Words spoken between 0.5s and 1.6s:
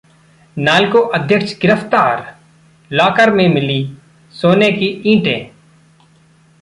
नाल्को अध्यक्ष